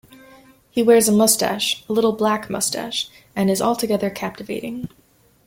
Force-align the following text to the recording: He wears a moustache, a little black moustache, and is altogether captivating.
He 0.71 0.81
wears 0.81 1.07
a 1.07 1.11
moustache, 1.11 1.85
a 1.87 1.93
little 1.93 2.13
black 2.13 2.49
moustache, 2.49 3.07
and 3.35 3.51
is 3.51 3.61
altogether 3.61 4.09
captivating. 4.09 4.89